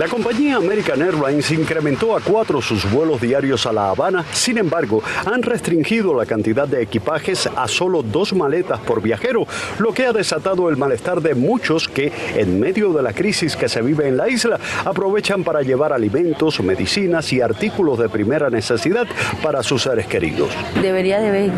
La 0.03 0.09
compañía 0.09 0.57
American 0.57 1.01
Airlines 1.01 1.49
incrementó 1.51 2.13
a 2.13 2.19
cuatro 2.19 2.61
sus 2.61 2.91
vuelos 2.91 3.21
diarios 3.21 3.65
a 3.65 3.71
La 3.71 3.87
Habana. 3.87 4.25
Sin 4.33 4.57
embargo, 4.57 5.01
han 5.25 5.41
restringido 5.41 6.13
la 6.13 6.25
cantidad 6.25 6.67
de 6.67 6.81
equipajes 6.81 7.47
a 7.47 7.69
solo 7.69 8.03
dos 8.03 8.33
maletas 8.33 8.81
por 8.81 9.01
viajero, 9.01 9.47
lo 9.79 9.93
que 9.93 10.05
ha 10.05 10.11
desatado 10.11 10.67
el 10.67 10.75
malestar 10.75 11.21
de 11.21 11.35
muchos 11.35 11.87
que, 11.87 12.11
en 12.35 12.59
medio 12.59 12.91
de 12.91 13.01
la 13.01 13.13
crisis 13.13 13.55
que 13.55 13.69
se 13.69 13.81
vive 13.81 14.09
en 14.09 14.17
la 14.17 14.27
isla, 14.27 14.59
aprovechan 14.83 15.45
para 15.45 15.61
llevar 15.61 15.93
alimentos, 15.93 16.59
medicinas 16.59 17.31
y 17.31 17.39
artículos 17.39 17.97
de 17.97 18.09
primera 18.09 18.49
necesidad 18.49 19.07
para 19.41 19.63
sus 19.63 19.83
seres 19.83 20.07
queridos. 20.07 20.49
Debería 20.81 21.21
de 21.21 21.29
haber 21.29 21.51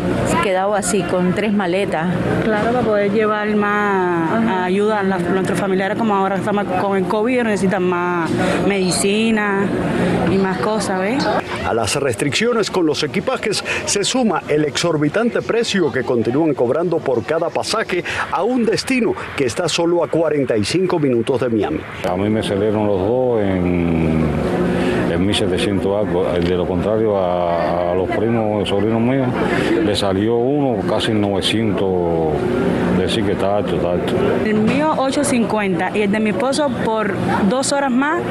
quedado 0.44 0.76
así, 0.76 1.02
con 1.02 1.34
tres 1.34 1.52
maletas. 1.52 2.14
Claro, 2.44 2.70
para 2.70 2.84
poder 2.86 3.10
llevar 3.10 3.56
más 3.56 4.46
ayuda 4.62 5.00
a, 5.00 5.02
nuestros 5.02 5.58
familiares, 5.58 5.98
como 5.98 6.14
ahora 6.14 6.36
estamos 6.36 6.64
con 6.80 6.96
el 6.96 7.06
COVID, 7.06 7.42
necesitan 7.42 7.82
más 7.82 8.35
medicina 8.66 9.68
y 10.30 10.36
más 10.36 10.58
cosas, 10.58 11.00
¿ves? 11.00 11.24
A 11.66 11.74
las 11.74 11.96
restricciones 11.96 12.70
con 12.70 12.86
los 12.86 13.02
equipajes 13.02 13.64
se 13.86 14.04
suma 14.04 14.42
el 14.48 14.64
exorbitante 14.64 15.42
precio 15.42 15.90
que 15.90 16.04
continúan 16.04 16.54
cobrando 16.54 16.98
por 16.98 17.24
cada 17.24 17.50
pasaje 17.50 18.04
a 18.30 18.42
un 18.42 18.64
destino 18.64 19.14
que 19.36 19.46
está 19.46 19.68
solo 19.68 20.04
a 20.04 20.08
45 20.08 20.98
minutos 20.98 21.40
de 21.40 21.48
Miami. 21.48 21.80
A 22.08 22.16
mí 22.16 22.28
me 22.28 22.42
salieron 22.42 22.86
los 22.86 23.00
dos 23.00 23.42
en, 23.42 24.24
en 24.54 24.55
1700 25.26 26.06
algo. 26.06 26.24
De 26.24 26.56
lo 26.56 26.66
contrario, 26.66 27.16
a, 27.16 27.92
a 27.92 27.94
los 27.94 28.08
primos, 28.10 28.68
sobrinos 28.68 29.00
míos, 29.00 29.28
le 29.84 29.94
salió 29.94 30.36
uno 30.36 30.82
casi 30.88 31.12
900 31.12 31.86
decir 32.96 33.24
que 33.24 33.32
está 33.32 33.58
alto, 33.58 33.76
está 33.76 33.92
alto. 33.92 34.14
El 34.44 34.60
mío 34.60 34.94
8.50 34.96 35.96
y 35.96 36.02
el 36.02 36.12
de 36.12 36.20
mi 36.20 36.30
esposo 36.30 36.68
por 36.84 37.14
dos 37.48 37.72
horas 37.72 37.90
más 37.90 38.22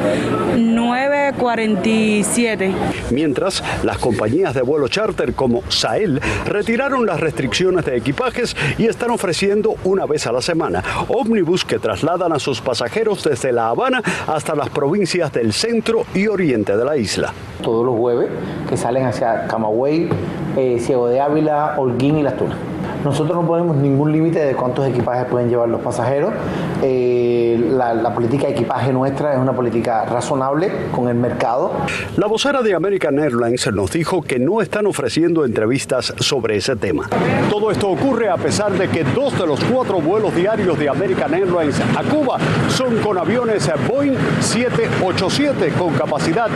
9.47. 0.56 2.74
Mientras, 3.12 3.62
las 3.84 3.98
compañías 3.98 4.54
de 4.54 4.62
vuelo 4.62 4.88
charter 4.88 5.34
como 5.34 5.64
Sael 5.70 6.22
retiraron 6.46 7.06
las 7.06 7.20
restricciones 7.20 7.84
de 7.86 7.98
equipajes 7.98 8.56
y 8.78 8.88
están 8.88 9.12
ofreciendo 9.12 9.76
una 9.84 10.06
vez 10.06 10.26
a 10.28 10.32
la 10.32 10.42
semana 10.42 10.84
ómnibus 11.08 11.66
que 11.66 11.80
trasladan 11.80 12.34
a 12.34 12.40
sus 12.40 12.62
pasajeros 12.62 13.24
desde 13.24 13.52
La 13.52 13.70
Habana 13.70 14.02
hasta 14.28 14.56
las 14.56 14.70
provincias 14.70 15.32
del 15.32 15.54
centro 15.54 16.06
y 16.14 16.28
oriente 16.28 16.76
de 16.76 16.85
la 16.86 16.98
isla. 16.98 17.34
Todos 17.62 17.86
los 17.86 17.98
jueves 17.98 18.30
que 18.70 18.78
salen 18.78 19.06
hacia 19.06 19.48
Camagüey, 19.48 20.10
eh, 20.56 20.80
Ciego 20.80 21.08
de 21.08 21.20
Ávila, 21.20 21.76
Holguín 21.78 22.18
y 22.18 22.24
Las 22.24 22.38
Tunas. 22.38 22.58
Nosotros 23.06 23.36
no 23.40 23.48
ponemos 23.48 23.78
ningún 23.78 24.12
límite 24.12 24.44
de 24.44 24.56
cuántos 24.56 24.88
equipajes 24.88 25.26
pueden 25.26 25.48
llevar 25.48 25.70
los 25.70 25.80
pasajeros. 25.80 26.34
Eh, 26.82 27.70
la, 27.72 27.94
la, 27.94 28.12
política 28.16 28.48
de 28.48 28.54
equipaje 28.54 28.92
nuestra 28.92 29.34
es 29.34 29.40
una 29.40 29.54
política 29.54 30.06
razonable 30.06 30.72
con 30.92 31.08
el 31.08 31.14
mercado. 31.14 31.72
La 32.18 32.26
vocera 32.26 32.64
de 32.64 32.74
American 32.74 33.20
Airlines 33.20 33.72
nos 33.72 33.92
dijo 33.92 34.24
que 34.24 34.40
no 34.40 34.60
están 34.60 34.88
ofreciendo 34.88 35.46
entrevistas 35.46 36.16
sobre 36.18 36.58
ese 36.58 36.76
tema. 36.76 37.08
Todo 37.52 37.70
esto 37.70 37.90
ocurre 37.90 38.28
a 38.28 38.38
pesar 38.38 38.72
de 38.72 38.88
que 38.88 39.04
dos 39.04 39.38
de 39.38 39.46
los 39.46 39.64
cuatro 39.66 40.02
vuelos 40.02 40.34
diarios 40.36 40.80
de 40.80 40.90
American 40.90 41.32
Airlines 41.32 41.80
a 41.80 42.02
Cuba 42.04 42.40
son 42.70 42.98
con 43.04 43.20
aviones 43.20 43.70
Boeing 43.88 44.18
787 44.40 45.74
con 45.78 45.94
capacidad 45.94 46.50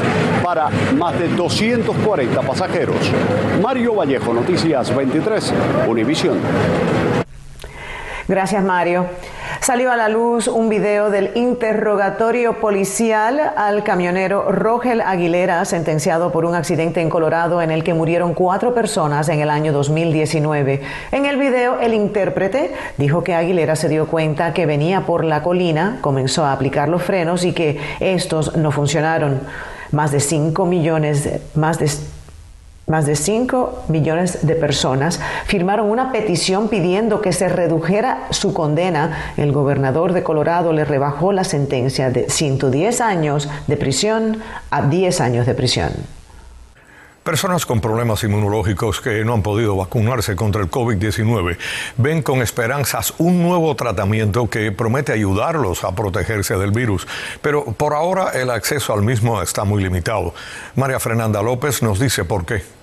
para 0.44 0.70
más 0.98 1.20
de 1.20 1.28
240 1.28 2.42
pasajeros. 2.42 2.98
Mario 3.62 3.94
Vallejo, 3.94 4.34
Noticias 4.34 4.96
23, 4.96 5.54
Univisión. 5.88 6.39
Gracias, 8.28 8.64
Mario. 8.64 9.08
Salió 9.60 9.92
a 9.92 9.98
la 9.98 10.08
luz 10.08 10.48
un 10.48 10.70
video 10.70 11.10
del 11.10 11.32
interrogatorio 11.36 12.60
policial 12.60 13.40
al 13.58 13.84
camionero 13.84 14.52
Rogel 14.52 15.02
Aguilera, 15.02 15.66
sentenciado 15.66 16.32
por 16.32 16.46
un 16.46 16.56
accidente 16.56 17.02
en 17.02 17.10
Colorado 17.10 17.62
en 17.62 17.70
el 17.70 17.84
que 17.84 17.94
murieron 17.94 18.34
cuatro 18.34 18.74
personas 18.74 19.28
en 19.30 19.42
el 19.42 19.50
año 19.50 19.74
2019. 19.74 20.82
En 21.12 21.26
el 21.26 21.38
video, 21.38 21.80
el 21.82 21.94
intérprete 21.94 22.74
dijo 22.98 23.24
que 23.24 23.36
Aguilera 23.36 23.76
se 23.76 23.90
dio 23.90 24.08
cuenta 24.08 24.54
que 24.54 24.66
venía 24.66 25.02
por 25.02 25.26
la 25.26 25.44
colina, 25.44 25.98
comenzó 26.00 26.46
a 26.46 26.54
aplicar 26.54 26.88
los 26.88 27.04
frenos 27.04 27.44
y 27.44 27.52
que 27.52 27.80
estos 28.00 28.56
no 28.56 28.72
funcionaron. 28.72 29.42
Más 29.92 30.12
de 30.12 30.20
5 30.20 30.66
millones, 30.68 31.28
más 31.56 31.80
de 31.80 31.90
más 32.90 33.06
de 33.06 33.16
5 33.16 33.86
millones 33.88 34.46
de 34.46 34.56
personas 34.56 35.22
firmaron 35.46 35.90
una 35.90 36.12
petición 36.12 36.68
pidiendo 36.68 37.22
que 37.22 37.32
se 37.32 37.48
redujera 37.48 38.28
su 38.32 38.54
condena. 38.54 39.34
El 39.38 39.52
gobernador 39.52 40.12
de 40.12 40.24
Colorado 40.24 40.74
le 40.74 40.84
rebajó 40.84 41.32
la 41.32 41.44
sentencia 41.44 42.10
de 42.10 42.30
110 42.30 43.00
años 43.00 43.48
de 43.68 43.78
prisión 43.78 44.40
a 44.72 44.82
10 44.82 45.22
años 45.22 45.46
de 45.46 45.54
prisión. 45.54 45.92
Personas 47.24 47.64
con 47.68 47.80
problemas 47.80 48.24
inmunológicos 48.24 49.02
que 49.02 49.24
no 49.24 49.36
han 49.36 49.44
podido 49.44 49.76
vacunarse 49.76 50.36
contra 50.36 50.64
el 50.64 50.72
COVID-19 50.72 51.58
ven 51.98 52.24
con 52.24 52.42
esperanzas 52.42 53.14
un 53.20 53.44
nuevo 53.44 53.76
tratamiento 53.76 54.50
que 54.50 54.72
promete 54.72 55.12
ayudarlos 55.12 55.84
a 55.84 55.94
protegerse 55.94 56.58
del 56.58 56.72
virus, 56.72 57.08
pero 57.44 57.66
por 57.66 57.94
ahora 57.94 58.32
el 58.32 58.50
acceso 58.50 58.94
al 58.94 59.04
mismo 59.04 59.44
está 59.44 59.64
muy 59.64 59.84
limitado. 59.84 60.34
María 60.76 61.00
Fernanda 61.00 61.44
López 61.44 61.84
nos 61.84 62.00
dice 62.00 62.26
por 62.26 62.46
qué. 62.46 62.79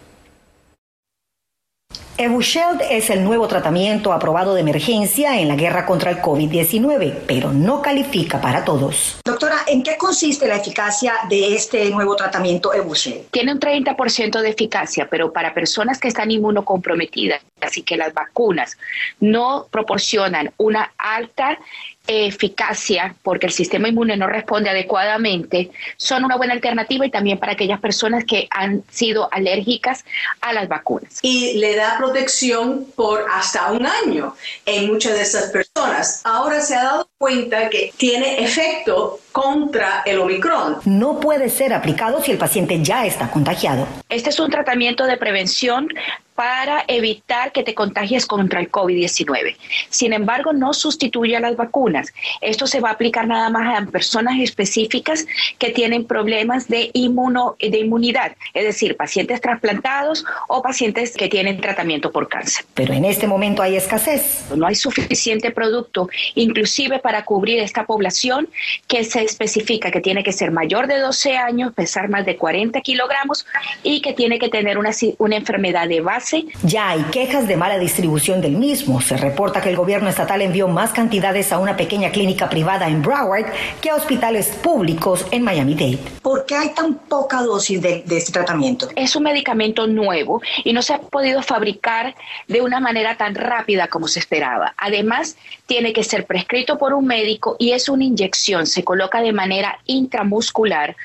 Evusheld 2.18 2.80
es 2.90 3.10
el 3.10 3.22
nuevo 3.22 3.46
tratamiento 3.46 4.10
aprobado 4.10 4.54
de 4.54 4.62
emergencia 4.62 5.38
en 5.38 5.48
la 5.48 5.54
guerra 5.54 5.84
contra 5.84 6.10
el 6.10 6.22
COVID-19, 6.22 7.14
pero 7.26 7.52
no 7.52 7.82
califica 7.82 8.40
para 8.40 8.64
todos. 8.64 9.20
Doctora, 9.22 9.56
¿en 9.66 9.82
qué 9.82 9.98
consiste 9.98 10.48
la 10.48 10.56
eficacia 10.56 11.12
de 11.28 11.54
este 11.54 11.90
nuevo 11.90 12.16
tratamiento 12.16 12.72
Evusheld? 12.72 13.26
Tiene 13.30 13.52
un 13.52 13.60
30% 13.60 14.40
de 14.40 14.48
eficacia, 14.48 15.08
pero 15.10 15.30
para 15.30 15.52
personas 15.52 15.98
que 15.98 16.08
están 16.08 16.30
inmunocomprometidas, 16.30 17.42
así 17.60 17.82
que 17.82 17.98
las 17.98 18.14
vacunas 18.14 18.78
no 19.20 19.66
proporcionan 19.70 20.54
una 20.56 20.94
alta 20.96 21.58
eficacia 22.06 23.14
porque 23.22 23.46
el 23.46 23.52
sistema 23.52 23.88
inmune 23.88 24.16
no 24.16 24.26
responde 24.26 24.70
adecuadamente 24.70 25.70
son 25.96 26.24
una 26.24 26.36
buena 26.36 26.52
alternativa 26.52 27.06
y 27.06 27.10
también 27.10 27.38
para 27.38 27.52
aquellas 27.52 27.80
personas 27.80 28.24
que 28.24 28.48
han 28.50 28.82
sido 28.90 29.28
alérgicas 29.32 30.04
a 30.40 30.52
las 30.52 30.68
vacunas. 30.68 31.18
Y 31.22 31.54
le 31.58 31.76
da 31.76 31.96
protección 31.98 32.86
por 32.94 33.26
hasta 33.32 33.72
un 33.72 33.86
año 33.86 34.34
en 34.64 34.86
muchas 34.86 35.14
de 35.14 35.22
estas 35.22 35.50
personas. 35.50 36.22
Ahora 36.24 36.60
se 36.60 36.74
ha 36.74 36.84
dado 36.84 37.08
cuenta 37.18 37.68
que 37.70 37.92
tiene 37.96 38.44
efecto 38.44 39.20
contra 39.36 40.02
el 40.06 40.18
Omicron. 40.18 40.78
No 40.86 41.20
puede 41.20 41.50
ser 41.50 41.74
aplicado 41.74 42.22
si 42.22 42.32
el 42.32 42.38
paciente 42.38 42.82
ya 42.82 43.04
está 43.04 43.30
contagiado. 43.30 43.86
Este 44.08 44.30
es 44.30 44.40
un 44.40 44.50
tratamiento 44.50 45.04
de 45.04 45.18
prevención 45.18 45.88
para 46.36 46.84
evitar 46.86 47.50
que 47.50 47.64
te 47.64 47.74
contagies 47.74 48.26
contra 48.26 48.60
el 48.60 48.70
COVID-19. 48.70 49.56
Sin 49.88 50.12
embargo, 50.12 50.52
no 50.52 50.74
sustituye 50.74 51.34
a 51.34 51.40
las 51.40 51.56
vacunas. 51.56 52.12
Esto 52.42 52.66
se 52.66 52.80
va 52.80 52.90
a 52.90 52.92
aplicar 52.92 53.26
nada 53.26 53.48
más 53.48 53.82
a 53.82 53.86
personas 53.90 54.38
específicas 54.38 55.26
que 55.58 55.70
tienen 55.70 56.04
problemas 56.04 56.68
de, 56.68 56.90
inmuno, 56.92 57.56
de 57.58 57.78
inmunidad, 57.78 58.36
es 58.52 58.64
decir, 58.64 58.96
pacientes 58.96 59.40
trasplantados 59.40 60.24
o 60.48 60.62
pacientes 60.62 61.16
que 61.16 61.28
tienen 61.28 61.58
tratamiento 61.60 62.12
por 62.12 62.28
cáncer. 62.28 62.66
Pero 62.74 62.92
en 62.92 63.06
este 63.06 63.26
momento 63.26 63.62
hay 63.62 63.76
escasez. 63.76 64.44
No 64.54 64.66
hay 64.66 64.74
suficiente 64.74 65.50
producto, 65.50 66.08
inclusive 66.34 66.98
para 66.98 67.24
cubrir 67.24 67.60
esta 67.60 67.86
población 67.86 68.50
que 68.86 69.04
se 69.04 69.22
especifica 69.26 69.90
que 69.90 70.00
tiene 70.00 70.24
que 70.24 70.32
ser 70.32 70.50
mayor 70.50 70.86
de 70.86 70.98
12 70.98 71.36
años, 71.36 71.72
pesar 71.74 72.08
más 72.08 72.24
de 72.24 72.36
40 72.36 72.80
kilogramos 72.80 73.46
y 73.82 74.00
que 74.00 74.12
tiene 74.12 74.38
que 74.38 74.48
tener 74.48 74.78
una, 74.78 74.90
una 75.18 75.36
enfermedad 75.36 75.88
de 75.88 76.00
base 76.00 76.46
ya 76.62 76.90
hay 76.90 77.02
quejas 77.04 77.46
de 77.48 77.56
mala 77.56 77.78
distribución 77.78 78.40
del 78.40 78.52
mismo. 78.52 79.00
Se 79.00 79.16
reporta 79.16 79.60
que 79.60 79.70
el 79.70 79.76
gobierno 79.76 80.08
estatal 80.08 80.42
envió 80.42 80.68
más 80.68 80.92
cantidades 80.92 81.52
a 81.52 81.58
una 81.58 81.76
pequeña 81.76 82.10
clínica 82.10 82.48
privada 82.48 82.88
en 82.88 83.02
Broward 83.02 83.46
que 83.80 83.90
a 83.90 83.94
hospitales 83.94 84.48
públicos 84.48 85.26
en 85.30 85.42
Miami-Dade. 85.42 85.98
¿Por 86.22 86.46
qué 86.46 86.56
hay 86.56 86.74
tan 86.74 86.94
poca 86.94 87.42
dosis 87.42 87.80
de, 87.80 88.02
de 88.06 88.16
este 88.16 88.32
tratamiento? 88.32 88.88
Es 88.96 89.16
un 89.16 89.24
medicamento 89.24 89.86
nuevo 89.86 90.40
y 90.64 90.72
no 90.72 90.82
se 90.82 90.94
ha 90.94 90.98
podido 90.98 91.42
fabricar 91.42 92.14
de 92.48 92.60
una 92.60 92.80
manera 92.80 93.16
tan 93.16 93.34
rápida 93.34 93.88
como 93.88 94.08
se 94.08 94.18
esperaba. 94.18 94.74
Además, 94.76 95.36
tiene 95.66 95.92
que 95.92 96.04
ser 96.04 96.26
prescrito 96.26 96.78
por 96.78 96.94
un 96.94 97.06
médico 97.06 97.56
y 97.58 97.72
es 97.72 97.88
una 97.88 98.04
inyección. 98.04 98.66
Se 98.66 98.84
coloca 98.84 99.15
de 99.20 99.32
manera 99.32 99.78
intramuscular 99.86 100.96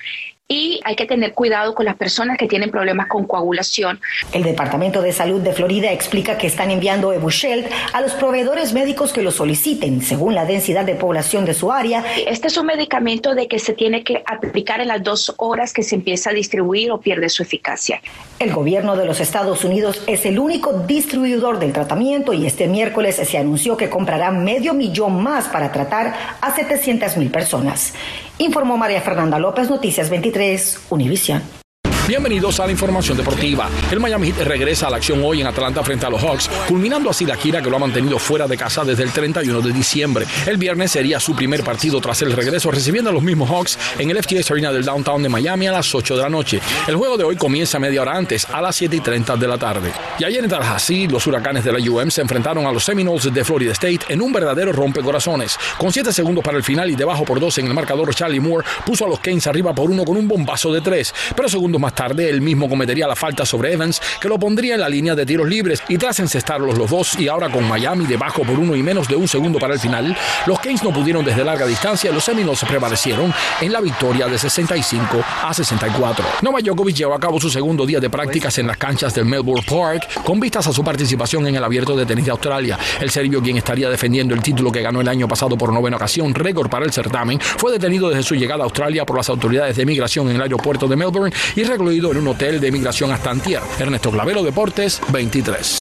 y 0.51 0.81
hay 0.83 0.97
que 0.97 1.05
tener 1.05 1.33
cuidado 1.33 1.73
con 1.73 1.85
las 1.85 1.95
personas 1.95 2.37
que 2.37 2.45
tienen 2.45 2.71
problemas 2.71 3.07
con 3.07 3.23
coagulación. 3.25 4.01
El 4.33 4.43
Departamento 4.43 5.01
de 5.01 5.13
Salud 5.13 5.39
de 5.39 5.53
Florida 5.53 5.93
explica 5.93 6.37
que 6.37 6.47
están 6.47 6.71
enviando 6.71 7.13
Evusheld 7.13 7.69
a 7.93 8.01
los 8.01 8.11
proveedores 8.15 8.73
médicos 8.73 9.13
que 9.13 9.21
lo 9.21 9.31
soliciten, 9.31 10.01
según 10.01 10.35
la 10.35 10.43
densidad 10.43 10.83
de 10.83 10.95
población 10.95 11.45
de 11.45 11.53
su 11.53 11.71
área. 11.71 12.03
Este 12.27 12.47
es 12.47 12.57
un 12.57 12.65
medicamento 12.65 13.33
de 13.33 13.47
que 13.47 13.59
se 13.59 13.71
tiene 13.71 14.03
que 14.03 14.23
aplicar 14.25 14.81
en 14.81 14.89
las 14.89 15.01
dos 15.01 15.33
horas 15.37 15.71
que 15.71 15.83
se 15.83 15.95
empieza 15.95 16.31
a 16.31 16.33
distribuir 16.33 16.91
o 16.91 16.99
pierde 16.99 17.29
su 17.29 17.43
eficacia. 17.43 18.01
El 18.37 18.51
gobierno 18.51 18.97
de 18.97 19.05
los 19.05 19.21
Estados 19.21 19.63
Unidos 19.63 20.03
es 20.05 20.25
el 20.25 20.37
único 20.37 20.73
distribuidor 20.73 21.59
del 21.59 21.71
tratamiento 21.71 22.33
y 22.33 22.45
este 22.45 22.67
miércoles 22.67 23.15
se 23.15 23.37
anunció 23.37 23.77
que 23.77 23.89
comprará 23.89 24.31
medio 24.31 24.73
millón 24.73 25.23
más 25.23 25.47
para 25.47 25.71
tratar 25.71 26.13
a 26.41 26.53
700 26.53 27.15
mil 27.15 27.29
personas. 27.29 27.93
Informó 28.41 28.75
María 28.75 29.01
Fernanda 29.01 29.37
López, 29.37 29.69
Noticias 29.69 30.09
23, 30.09 30.87
Univisión. 30.89 31.60
Bienvenidos 32.07 32.59
a 32.59 32.65
la 32.65 32.71
información 32.71 33.15
deportiva. 33.15 33.69
El 33.91 33.99
Miami 33.99 34.31
Heat 34.31 34.47
regresa 34.47 34.87
a 34.87 34.89
la 34.89 34.97
acción 34.97 35.21
hoy 35.23 35.39
en 35.39 35.47
Atlanta 35.47 35.83
frente 35.83 36.07
a 36.07 36.09
los 36.09 36.21
Hawks, 36.21 36.49
culminando 36.67 37.11
así 37.11 37.25
la 37.25 37.35
gira 37.35 37.61
que 37.61 37.69
lo 37.69 37.75
ha 37.75 37.79
mantenido 37.79 38.17
fuera 38.17 38.47
de 38.47 38.57
casa 38.57 38.83
desde 38.83 39.03
el 39.03 39.11
31 39.11 39.61
de 39.61 39.71
diciembre. 39.71 40.25
El 40.47 40.57
viernes 40.57 40.91
sería 40.91 41.19
su 41.19 41.35
primer 41.35 41.63
partido 41.63 42.01
tras 42.01 42.21
el 42.23 42.33
regreso, 42.33 42.71
recibiendo 42.71 43.11
a 43.11 43.13
los 43.13 43.21
mismos 43.21 43.49
Hawks 43.49 43.77
en 43.99 44.09
el 44.09 44.21
FTX 44.21 44.49
Arena 44.49 44.73
del 44.73 44.83
downtown 44.83 45.21
de 45.21 45.29
Miami 45.29 45.67
a 45.67 45.73
las 45.73 45.93
8 45.93 46.17
de 46.17 46.23
la 46.23 46.29
noche. 46.29 46.59
El 46.87 46.95
juego 46.95 47.17
de 47.17 47.23
hoy 47.23 47.35
comienza 47.35 47.77
media 47.79 48.01
hora 48.01 48.17
antes, 48.17 48.47
a 48.49 48.61
las 48.61 48.75
7 48.75 48.95
y 48.95 48.99
30 48.99 49.37
de 49.37 49.47
la 49.47 49.57
tarde. 49.59 49.93
Y 50.17 50.25
ayer 50.25 50.43
en 50.43 50.49
Tallahassee, 50.49 51.07
los 51.07 51.25
huracanes 51.27 51.63
de 51.63 51.71
la 51.71 51.79
UM 51.79 52.09
se 52.09 52.21
enfrentaron 52.21 52.65
a 52.65 52.71
los 52.71 52.83
Seminoles 52.83 53.31
de 53.31 53.45
Florida 53.45 53.73
State 53.73 54.01
en 54.09 54.21
un 54.21 54.33
verdadero 54.33 54.73
rompecorazones. 54.73 55.57
Con 55.77 55.93
7 55.93 56.11
segundos 56.11 56.43
para 56.43 56.57
el 56.57 56.63
final 56.63 56.89
y 56.89 56.95
debajo 56.95 57.23
por 57.23 57.39
2 57.39 57.59
en 57.59 57.67
el 57.67 57.73
marcador, 57.75 58.13
Charlie 58.15 58.39
Moore 58.39 58.67
puso 58.85 59.05
a 59.05 59.07
los 59.07 59.19
Keynes 59.19 59.45
arriba 59.45 59.73
por 59.73 59.91
uno 59.91 60.03
con 60.03 60.17
un 60.17 60.27
bombazo 60.27 60.73
de 60.73 60.81
3, 60.81 61.13
pero 61.35 61.47
segundos 61.47 61.79
más 61.79 61.90
tarde 61.93 62.29
él 62.29 62.41
mismo 62.41 62.69
cometería 62.69 63.07
la 63.07 63.15
falta 63.15 63.45
sobre 63.45 63.73
Evans, 63.73 64.01
que 64.19 64.27
lo 64.27 64.39
pondría 64.39 64.75
en 64.75 64.81
la 64.81 64.89
línea 64.89 65.15
de 65.15 65.25
tiros 65.25 65.47
libres 65.47 65.83
y 65.87 65.97
tras 65.97 66.19
encestarlos 66.19 66.77
los 66.77 66.89
dos 66.89 67.19
y 67.19 67.27
ahora 67.27 67.49
con 67.49 67.67
Miami 67.67 68.05
debajo 68.05 68.43
por 68.43 68.57
uno 68.59 68.75
y 68.75 68.83
menos 68.83 69.07
de 69.07 69.15
un 69.15 69.27
segundo 69.27 69.59
para 69.59 69.73
el 69.73 69.79
final, 69.79 70.15
los 70.45 70.59
Kings 70.59 70.83
no 70.83 70.91
pudieron 70.91 71.25
desde 71.25 71.43
larga 71.43 71.65
distancia 71.65 72.11
los 72.11 72.23
Seminoles 72.23 72.63
prevalecieron 72.67 73.33
en 73.59 73.71
la 73.71 73.81
victoria 73.81 74.27
de 74.27 74.37
65 74.37 75.23
a 75.43 75.53
64. 75.53 76.25
Novak 76.41 76.63
Djokovic 76.63 76.95
llevó 76.95 77.13
a 77.13 77.19
cabo 77.19 77.39
su 77.39 77.49
segundo 77.49 77.85
día 77.85 77.99
de 77.99 78.09
prácticas 78.09 78.57
en 78.57 78.67
las 78.67 78.77
canchas 78.77 79.13
del 79.13 79.25
Melbourne 79.25 79.65
Park 79.67 80.23
con 80.23 80.39
vistas 80.39 80.67
a 80.67 80.73
su 80.73 80.83
participación 80.83 81.47
en 81.47 81.55
el 81.55 81.63
Abierto 81.63 81.95
de 81.95 82.05
Tenis 82.05 82.25
de 82.25 82.31
Australia. 82.31 82.77
El 82.99 83.09
serbio, 83.09 83.41
quien 83.41 83.57
estaría 83.57 83.89
defendiendo 83.89 84.33
el 84.33 84.41
título 84.41 84.71
que 84.71 84.81
ganó 84.81 85.01
el 85.01 85.07
año 85.07 85.27
pasado 85.27 85.57
por 85.57 85.73
novena 85.73 85.97
ocasión, 85.97 86.33
récord 86.33 86.69
para 86.69 86.85
el 86.85 86.91
certamen, 86.91 87.39
fue 87.39 87.71
detenido 87.71 88.09
desde 88.09 88.23
su 88.23 88.35
llegada 88.35 88.61
a 88.61 88.65
Australia 88.65 89.05
por 89.05 89.17
las 89.17 89.29
autoridades 89.29 89.75
de 89.75 89.85
migración 89.85 90.29
en 90.29 90.35
el 90.35 90.41
aeropuerto 90.41 90.87
de 90.87 90.95
Melbourne 90.95 91.33
y 91.55 91.63
en 92.11 92.17
un 92.17 92.27
hotel 92.27 92.59
de 92.59 92.71
migración 92.71 93.11
hasta 93.11 93.31
Antier. 93.31 93.61
Ernesto 93.79 94.11
Clavero, 94.11 94.43
Deportes 94.43 95.01
23. 95.11 95.80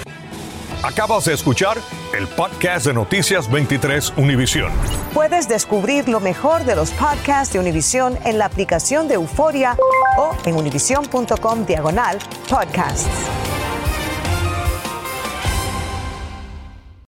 Acabas 0.84 1.26
de 1.26 1.34
escuchar 1.34 1.78
el 2.18 2.28
podcast 2.28 2.88
de 2.88 2.94
Noticias 2.94 3.52
23 3.52 4.14
Univisión. 4.18 4.72
Puedes 5.14 5.48
descubrir 5.48 6.10
lo 6.10 6.20
mejor 6.20 6.64
de 6.64 6.76
los 6.76 6.90
podcasts 6.92 7.54
de 7.54 7.60
Univisión 7.60 8.18
en 8.26 8.40
la 8.40 8.46
aplicación 8.46 9.08
de 9.08 9.14
Euforia 9.14 9.78
o 10.18 10.36
en 10.46 10.56
univision.com 10.56 11.66
diagonal 11.68 12.18
podcasts. 12.50 13.08